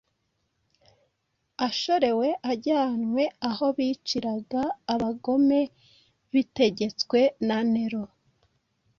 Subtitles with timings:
[1.67, 4.61] ashorewe ajyanwe aho biciraga
[4.93, 5.61] abagome
[6.31, 8.03] bitegetswe na Nero